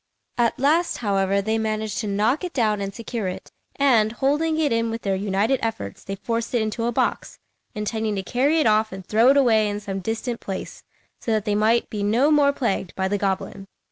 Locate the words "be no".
11.91-12.31